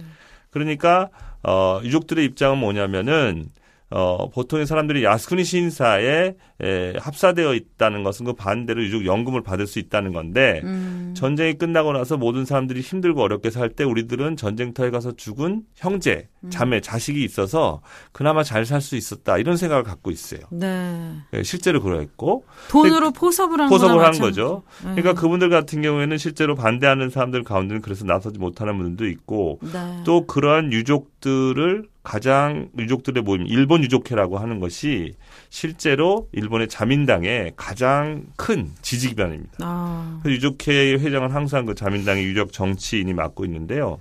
[0.50, 1.08] 그러니까
[1.42, 3.46] 어 유족들의 입장은 뭐냐면은
[3.90, 9.78] 어, 보통의 사람들이 야스쿠니 신사에 에, 합사되어 있다는 것은 그 반대로 유족 연금을 받을 수
[9.78, 11.12] 있다는 건데 음.
[11.16, 16.50] 전쟁이 끝나고 나서 모든 사람들이 힘들고 어렵게 살 때 우리들은 전쟁터에 가서 죽은 형제, 음.
[16.50, 17.80] 자매, 자식이 있어서
[18.12, 20.40] 그나마 잘 살 수 있었다 이런 생각을 갖고 있어요.
[20.50, 21.14] 네.
[21.32, 24.62] 네 실제로 그랬고 돈으로 포섭을 한 포섭을 한 거죠.
[24.84, 24.94] 네.
[24.94, 30.02] 그러니까 그분들 같은 경우에는 실제로 반대하는 사람들 가운데는 그래서 나서지 못하는 분들도 있고 네.
[30.04, 35.14] 또 그러한 유족들을 가장 유족들의 모임 일본 유족회라고 하는 것이
[35.50, 39.58] 실제로 일본의 자민당의 가장 큰 지지 기반입니다.
[39.60, 40.22] 아.
[40.24, 44.00] 유족회 회장은 항상 그 자민당의 유력 정치인이 맡고 있는데요.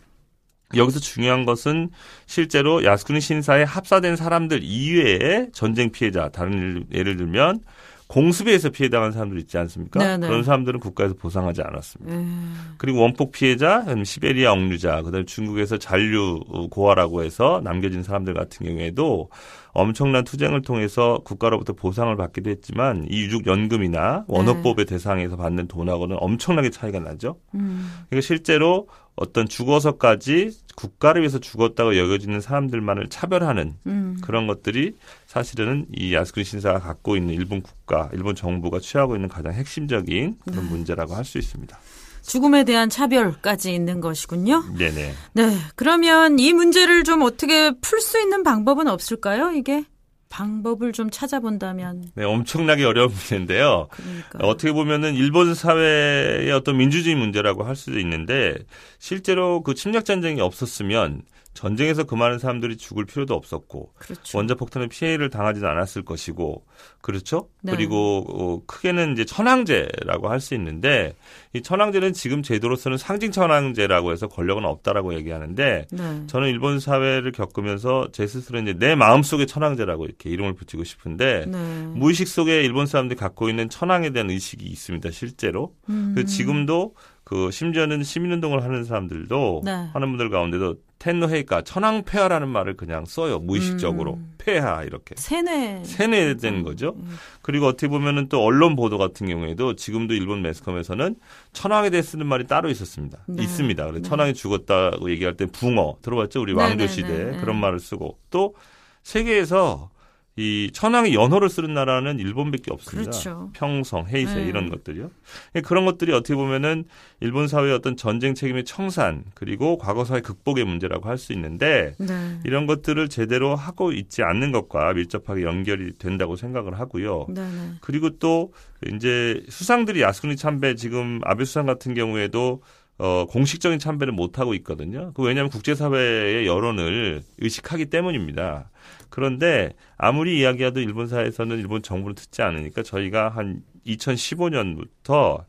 [0.75, 1.89] 여기서 중요한 것은
[2.25, 7.61] 실제로 야스쿠니 신사에 합사된 사람들 이외에 전쟁 피해자 다른 예를 들면
[8.09, 9.99] 공습에서 피해당한 사람들 있지 않습니까?
[9.99, 10.27] 네네.
[10.27, 12.11] 그런 사람들은 국가에서 보상하지 않았습니다.
[12.11, 12.73] 음.
[12.79, 16.39] 그리고 원폭 피해자, 시베리아 억류자, 그다음에 중국에서 잔류
[16.71, 19.29] 고아라고 해서 남겨진 사람들 같은 경우에도
[19.73, 24.95] 엄청난 투쟁을 통해서 국가로부터 보상을 받기도 했지만 이 유족 연금이나 원어법의 네.
[24.95, 27.37] 대상에서 받는 돈하고는 엄청나게 차이가 나죠.
[27.53, 27.91] 음.
[28.09, 28.87] 그러니까 실제로
[29.19, 34.17] 어떤 죽어서까지 국가를 위해서 죽었다고 여겨지는 사람들만을 차별하는 음.
[34.21, 34.95] 그런 것들이
[35.27, 40.63] 사실은 이 야스쿠니 신사가 갖고 있는 일본 국가, 일본 정부가 취하고 있는 가장 핵심적인 그런
[40.63, 40.69] 네.
[40.69, 41.77] 문제라고 할 수 있습니다.
[42.21, 44.63] 죽음에 대한 차별까지 있는 것이군요.
[44.77, 45.13] 네네.
[45.33, 45.57] 네.
[45.75, 49.51] 그러면 이 문제를 좀 어떻게 풀 수 있는 방법은 없을까요?
[49.51, 49.83] 이게?
[50.29, 52.11] 방법을 좀 찾아본다면.
[52.15, 53.87] 네, 엄청나게 어려운 문제인데요.
[53.91, 54.39] 그러니까.
[54.47, 58.55] 어떻게 보면은 일본 사회의 어떤 민주주의 문제라고 할 수도 있는데
[58.99, 64.37] 실제로 그 침략 전쟁이 없었으면 전쟁에서 그 많은 사람들이 죽을 필요도 없었고 그렇죠.
[64.37, 66.65] 원자 폭탄의 피해를 당하지는 않았을 것이고
[67.01, 67.49] 그렇죠.
[67.61, 67.73] 네.
[67.73, 71.15] 그리고 어, 크게는 이제 천황제라고 할 수 있는데
[71.53, 76.23] 이 천황제는 지금 제도로서는 상징 천황제라고 해서 권력은 없다라고 얘기하는데 네.
[76.27, 81.45] 저는 일본 사회를 겪으면서 제 스스로 이제 내 마음 속에 천황제라고 이렇게 이름을 붙이고 싶은데
[81.45, 81.57] 네.
[81.93, 85.73] 무의식 속에 일본 사람들이 갖고 있는 천황에 대한 의식이 있습니다 실제로.
[85.89, 86.13] 음.
[86.15, 86.93] 그 지금도
[87.29, 89.71] 그 심지어는 시민운동을 하는 사람들도 네.
[89.93, 94.33] 하는 분들 가운데도 텐노헤이카 천황폐하라는 말을 그냥 써요 무의식적으로 음.
[94.39, 96.63] 폐하 이렇게 세뇌 세뇌된 음.
[96.63, 96.95] 거죠.
[96.97, 97.15] 음.
[97.43, 101.17] 그리고 어떻게 보면은 또 언론 보도 같은 경우에도 지금도 일본 매스컴에서는
[101.53, 103.19] 천황에 대해 쓰는 말이 따로 있었습니다.
[103.27, 103.43] 네.
[103.43, 103.83] 있습니다.
[103.83, 104.09] 그래서 네.
[104.09, 106.41] 천황이 죽었다고 얘기할 때 붕어 들어봤죠?
[106.41, 108.55] 우리 네, 왕조 네, 시대 네, 그런 말을 쓰고 또
[109.03, 109.91] 세계에서
[110.39, 113.11] 이 천황의 연호를 쓰는 나라는 일본밖에 없습니다.
[113.11, 113.49] 그렇죠.
[113.53, 114.47] 평성, 헤이세 네.
[114.47, 115.11] 이런 것들이요.
[115.55, 116.85] 예, 그런 것들이 어떻게 보면은
[117.19, 122.39] 일본 사회의 어떤 전쟁 책임의 청산 그리고 과거 사회 극복의 문제라고 할 수 있는데 네.
[122.45, 127.25] 이런 것들을 제대로 하고 있지 않는 것과 밀접하게 연결이 된다고 생각을 하고요.
[127.27, 127.41] 네.
[127.41, 127.73] 네.
[127.81, 128.53] 그리고 또
[128.93, 132.61] 이제 수상들이 야스쿠니 참배 지금 아베 수상 같은 경우에도
[132.97, 135.11] 어, 공식적인 참배를 못하고 있거든요.
[135.13, 138.69] 그 왜냐하면 국제사회의 여론을 의식하기 때문입니다.
[139.09, 145.43] 그런데 아무리 이야기해도 일본 사회에서는 일본 정부를 듣지 않으니까 저희가 한 2015년부터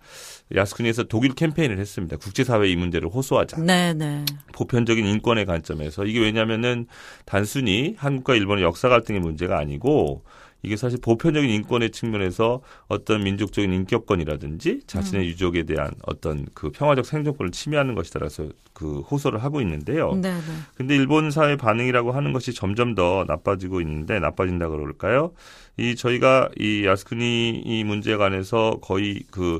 [0.54, 2.16] 야스쿠니에서 독일 캠페인을 했습니다.
[2.16, 3.60] 국제사회 이 문제를 호소하자.
[3.60, 4.24] 네, 네.
[4.52, 6.86] 보편적인 인권의 관점에서 이게 왜냐하면은
[7.24, 10.24] 단순히 한국과 일본의 역사 갈등의 문제가 아니고
[10.62, 15.28] 이게 사실 보편적인 인권의 측면에서 어떤 민족적인 인격권이라든지 자신의 음.
[15.28, 20.14] 유족에 대한 어떤 그 평화적 생존권을 침해하는 것이다라서 그 호소를 하고 있는데요.
[20.14, 20.40] 네, 네.
[20.74, 25.32] 근데 일본 사회 반응이라고 하는 것이 점점 더 나빠지고 있는데 나빠진다 그럴까요?
[25.76, 29.58] 이 저희가 이 야스쿠니 이 문제에 관해서 거의 그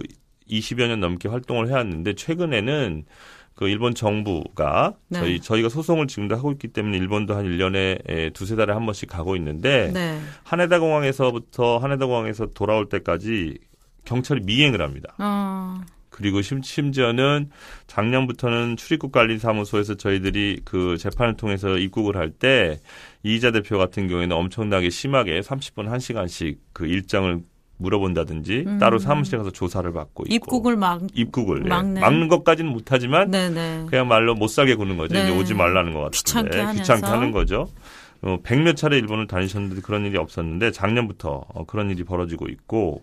[0.50, 3.04] 20여 년 넘게 활동을 해왔는데 최근에는
[3.60, 5.18] 그 일본 정부가 네.
[5.18, 9.06] 저희 저희가 소송을 지금도 하고 있기 때문에 일본도 한 1년에 에, 두세 달에 한 번씩
[9.06, 10.18] 가고 있는데 네.
[10.44, 13.58] 하네다 공항에서부터 하네다 공항에서 돌아올 때까지
[14.06, 15.14] 경찰이 미행을 합니다.
[15.18, 17.50] 어, 그리고 심, 심지어는
[17.86, 22.80] 작년부터는 출입국 관리 사무소에서 저희들이 그 재판을 통해서 입국을 할 때
[23.24, 27.42] 이희자 대표 같은 경우에는 엄청나게 심하게 30분 1시간씩 그 일정을
[27.80, 28.78] 물어본다든지 음.
[28.78, 31.02] 따로 사무실에 가서 조사를 받고 있고 입국을 막.
[31.14, 31.68] 입국을 예.
[31.68, 32.00] 막는.
[32.00, 33.84] 막는 것까지는 못하지만 네, 네.
[33.88, 35.14] 그냥 말로 못 살게 구는 거죠.
[35.14, 35.24] 네.
[35.24, 36.82] 이제 오지 말라는 것 같은데 귀찮게 하면서.
[36.82, 37.68] 귀찮게 하는 거죠.
[38.22, 43.02] 어, 백몇 차례 일본을 다니셨는데 그런 일이 없었는데 작년부터 어, 그런 일이 벌어지고 있고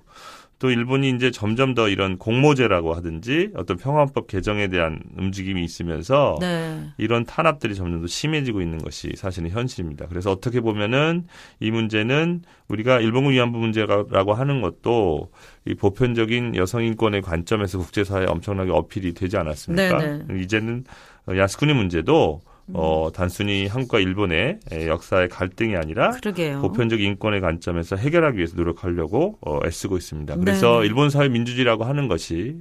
[0.59, 6.81] 또 일본이 이제 점점 더 이런 공모제라고 하든지 어떤 평화헌법 개정에 대한 움직임이 있으면서 네.
[6.97, 10.07] 이런 탄압들이 점점 더 심해지고 있는 것이 사실은 현실입니다.
[10.07, 11.25] 그래서 어떻게 보면은
[11.59, 15.31] 이 문제는 우리가 일본군 위안부 문제라고 하는 것도
[15.65, 19.97] 이 보편적인 여성 인권의 관점에서 국제사회에 엄청나게 어필이 되지 않았습니까?
[19.99, 20.41] 네 네.
[20.41, 20.85] 이제는
[21.29, 22.41] 야스쿠니 문제도
[22.73, 26.61] 어, 단순히 한국과 일본의 에, 역사의 갈등이 아니라 그러게요.
[26.61, 30.35] 보편적 인권의 관점에서 해결하기 위해서 노력하려고 어, 애쓰고 있습니다.
[30.37, 30.87] 그래서 네.
[30.87, 32.57] 일본 사회 민주주의라고 하는 것이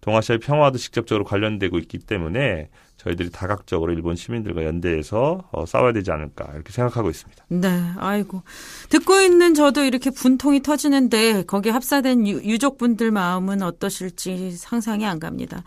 [0.00, 2.68] 동아시아의 평화도 직접적으로 관련되고 있기 때문에
[3.06, 7.44] 저희들이 다각적으로 일본 시민들과 연대해서 어, 싸워야 되지 않을까 이렇게 생각하고 있습니다.
[7.48, 8.42] 네, 아이고.
[8.88, 15.62] 듣고 있는 저도 이렇게 분통이 터지는데 거기에 합사된 유, 유족분들 마음은 어떠실지 상상이 안 갑니다.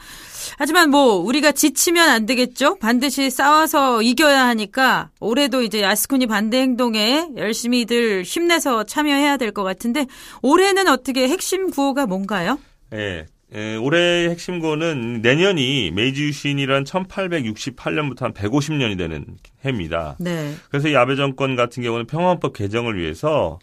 [0.57, 2.75] 하지만 뭐 우리가 지치면 안 되겠죠?
[2.79, 10.05] 반드시 싸워서 이겨야 하니까 올해도 이제 야스쿠니 반대 행동에 열심히들 힘내서 참여해야 될 것 같은데
[10.43, 12.59] 올해는 어떻게 핵심 구호가 뭔가요?
[12.93, 13.25] 예.
[13.55, 19.25] 예, 올해의 핵심 고는 내년이 메이지 유신이란 1868년부터 한 150년이 되는
[19.65, 20.15] 해입니다.
[20.19, 20.53] 네.
[20.69, 23.59] 그래서 이 아베 정권 같은 경우는 평화헌법 개정을 위해서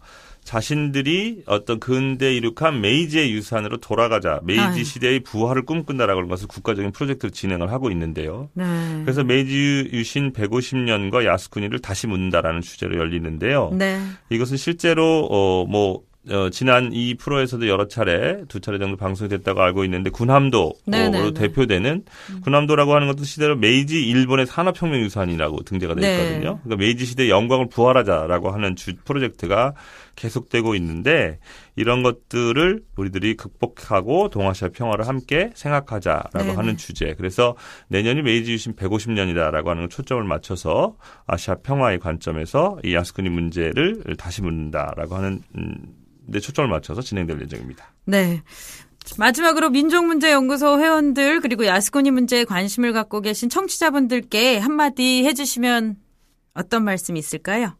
[0.46, 4.40] 자신들이 어떤 근대 이룩한 메이지의 유산으로 돌아가자.
[4.44, 4.84] 메이지 아유.
[4.84, 8.48] 시대의 부활을 꿈꾼다라고 하는 것을 국가적인 프로젝트를 진행을 하고 있는데요.
[8.54, 8.64] 네.
[9.02, 13.72] 그래서 메이지 유신 150년과 야스쿠니를 다시 묻는다라는 주제로 열리는데요.
[13.76, 14.00] 네.
[14.30, 19.84] 이것은 실제로 어뭐 어, 지난 이 프로에서도 여러 차례 두 차례 정도 방송이 됐다고 알고
[19.84, 21.34] 있는데 군함도로 네네네.
[21.34, 22.04] 대표되는
[22.42, 26.12] 군함도라고 하는 것도 시대로 메이지 일본의 산업혁명 유산이라고 등재가 돼 네.
[26.12, 26.60] 있거든요.
[26.64, 29.74] 그러니까 메이지 시대 영광을 부활하자라고 하는 주 프로젝트가
[30.16, 31.38] 계속되고 있는데
[31.76, 36.54] 이런 것들을 우리들이 극복하고 동아시아 평화를 함께 생각하자라고 네네.
[36.54, 37.14] 하는 주제.
[37.16, 37.54] 그래서
[37.88, 45.14] 내년이 메이지 유신 150년이다라고 하는 초점을 맞춰서 아시아 평화의 관점에서 이 야스쿠니 문제를 다시 묻는다라고
[45.14, 45.76] 하는 음,
[46.30, 47.92] 데 초점을 맞춰서 진행될 예정입니다.
[48.04, 48.42] 네.
[49.18, 55.96] 마지막으로 민족문제연구소 회원들 그리고 야스쿠니 문제에 관심을 갖고 계신 청취자분들께 한마디 해주시면
[56.54, 57.76] 어떤 말씀이 있을까요?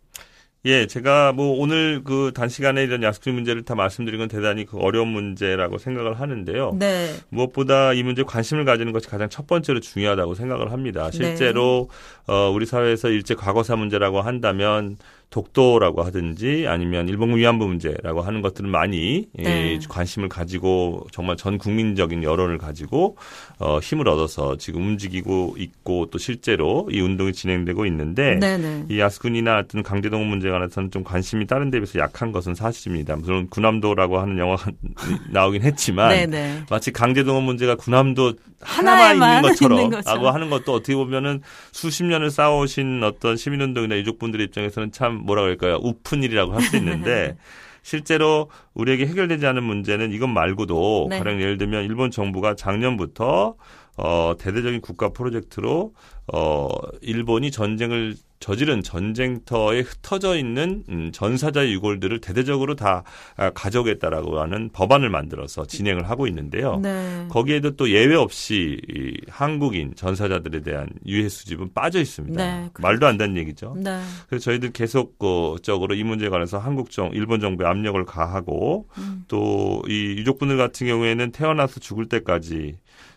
[0.67, 5.09] 예, 제가 뭐 오늘 그 단시간에 이런 야스쿠니 문제를 다 말씀드린 건 대단히 그 어려운
[5.09, 6.73] 문제라고 생각을 하는데요.
[6.77, 7.15] 네.
[7.29, 11.09] 무엇보다 이 문제에 관심을 가지는 것이 가장 첫 번째로 중요하다고 생각을 합니다.
[11.13, 11.89] 실제로
[12.27, 14.97] 어, 우리 사회에서 일제 과거사 문제라고 한다면
[15.31, 19.73] 독도라고 하든지 아니면 일본군 위안부 문제라고 하는 것들은 많이 네.
[19.73, 23.17] 예, 관심을 가지고 정말 전 국민적인 여론을 가지고
[23.59, 28.87] 어, 힘을 얻어서 지금 움직이고 있고 또 실제로 이 운동이 진행되고 있는데 네네.
[28.89, 33.17] 이 야스군이나 어떤 강제동원 문제에 관해서는 좀 관심이 다른 데 비해서 약한 것은 사실입니다.
[33.17, 34.71] 물론 군함도라고 하는 영화가
[35.31, 36.63] 나오긴 했지만 네네.
[36.71, 40.01] 마치 강제동원 문제가 군함도 하나만 있는 것처럼 있는.
[40.05, 45.79] 라고 하는 것도 어떻게 보면은 수십 년을 쌓아오신 어떤 시민운동이나 유족분들 입장에서는 참 뭐라 그럴까요?
[45.83, 47.37] 우픈 일이라고 할 수 있는데
[47.83, 51.19] 실제로 우리에게 해결되지 않은 문제는 이것 말고도 네.
[51.19, 53.55] 가령 예를 들면 일본 정부가 작년부터
[53.97, 55.95] 어, 대대적인 국가 프로젝트로
[56.33, 56.69] 어,
[57.01, 63.03] 일본이 전쟁을 저지른 전쟁터에 흩어져 있는 음, 전사자 유골들을 대대적으로 다
[63.37, 66.79] 아, 가져오겠다라고 하는 법안을 만들어서 진행을 하고 있는데요.
[66.83, 67.27] 네.
[67.31, 72.37] 거기에도 또 예외 없이 이 한국인 전사자들에 대한 유해 수집은 빠져 있습니다.
[72.37, 72.83] 네, 그렇죠.
[72.83, 73.75] 말도 안 되는 얘기죠.
[73.79, 74.01] 네.
[74.29, 79.25] 그래서 저희들 계속적으로 이 문제에 관해서 한국 정, 일본 정부에 압력을 가하고 음.
[79.29, 82.77] 또이 유족분들 같은 경우에는 태어나서 죽을 때까지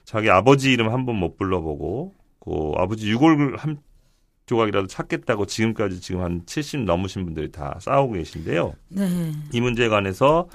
[0.10, 3.78] 자기 아버지 이름 한 번 못 불러보고 그 아버지 유골 한
[4.48, 8.74] 조각이라도 찾겠다고 지금까지 지금 한 70 넘으신 분들이 다 싸우고 계신데요.
[8.90, 9.32] 네.
[9.54, 10.50] 이 문제에 관해서 어,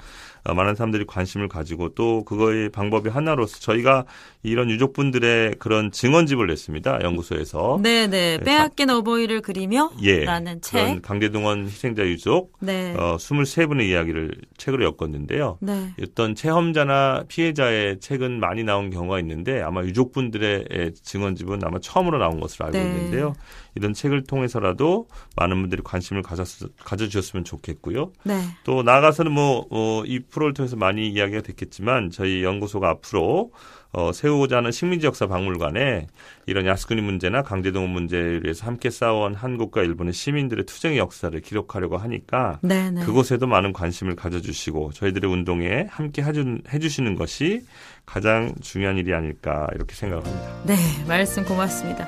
[0.53, 4.05] 많은 사람들이 관심을 가지고 또 그거의 방법이 하나로서 저희가
[4.43, 6.99] 이런 유족분들의 그런 증언집을 냈습니다.
[7.01, 7.79] 연구소에서.
[7.81, 8.37] 네네.
[8.37, 8.39] 네.
[8.43, 11.01] 빼앗긴 어버이를 그리며 예, 라는 책.
[11.01, 12.93] 강제동원 희생자 유족 네.
[12.95, 15.57] 어, 23분의 이야기를 책으로 엮었는데요.
[15.61, 15.93] 네.
[16.01, 22.65] 어떤 체험자나 피해자의 책은 많이 나온 경우가 있는데 아마 유족분들의 증언집은 아마 처음으로 나온 것으로
[22.65, 22.85] 알고 네.
[22.85, 23.33] 있는데요.
[23.75, 26.47] 이런 책을 통해서라도 많은 분들이 관심을 가졌,
[26.83, 28.11] 가져주셨으면 좋겠고요.
[28.23, 28.41] 네.
[28.63, 33.51] 또 나아가서는 뭐, 어, 이 프로를 통해서 많이 이야기가 됐겠지만 저희 연구소가 앞으로
[33.97, 36.07] 어, 세우고자 하는 식민지 역사 박물관에
[36.47, 42.59] 이런 야스쿠니 문제나 강제동원 문제에 위해서 함께 싸워온 한국과 일본의 시민들의 투쟁의 역사를 기록하려고 하니까
[42.61, 42.91] 네네.
[42.91, 43.05] 네.
[43.05, 47.61] 그곳에도 많은 관심을 가져주시고 저희들의 운동에 함께 해주, 해주시는 것이
[48.05, 50.63] 가장 중요한 일이 아닐까 이렇게 생각합니다.
[50.65, 50.75] 네,
[51.07, 52.05] 말씀 고맙습니다.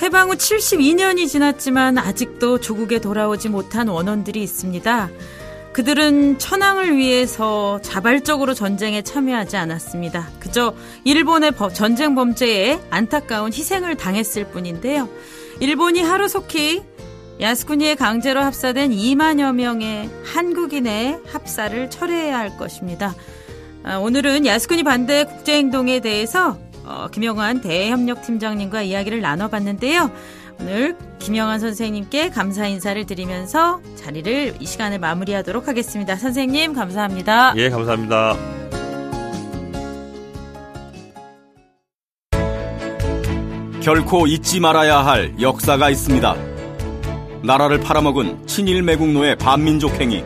[0.00, 5.10] 해방 후 72년이 지났지만 아직도 조국에 돌아오지 못한 원원들이 있습니다.
[5.72, 10.28] 그들은 천황을 위해서 자발적으로 전쟁에 참여하지 않았습니다.
[10.40, 15.08] 그저 일본의 전쟁 범죄에 안타까운 희생을 당했을 뿐인데요.
[15.60, 16.82] 일본이 하루속히
[17.40, 23.14] 야스쿠니에 강제로 합사된 2만여 명의 한국인의 합사를 철회해야 할 것입니다.
[23.84, 30.10] 아, 오늘은 야스쿠니 반대 국제행동에 대해서 어, 김영환 대협력팀장님과 이야기를 나눠봤는데요.
[30.58, 36.16] 오늘 김영환 선생님께 감사 인사를 드리면서 자리를 이 시간에 마무리하도록 하겠습니다.
[36.16, 37.52] 선생님 감사합니다.
[37.56, 38.34] 예, 감사합니다.
[43.82, 46.36] 결코 잊지 말아야 할 역사가 있습니다.
[47.44, 50.24] 나라를 팔아먹은 친일 매국노의 반민족 행위,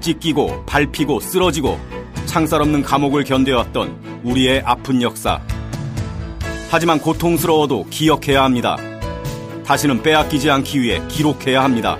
[0.00, 1.78] 찢기고 밟히고 쓰러지고
[2.24, 5.40] 창살 없는 감옥을 견뎌왔던 우리의 아픈 역사.
[6.74, 8.76] 하지만 고통스러워도 기억해야 합니다.
[9.64, 11.96] 다시는 빼앗기지 않기 위해 기록해야 합니다.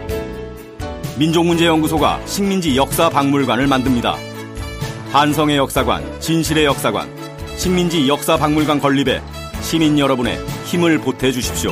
[1.16, 4.16] 민족문제연구소가 식민지 역사 박물관을 만듭니다.
[5.12, 7.08] 반성의 역사관, 진실의 역사관,
[7.56, 9.22] 식민지 역사 박물관 건립에
[9.60, 11.70] 시민 여러분의 힘을 보태 주십시오.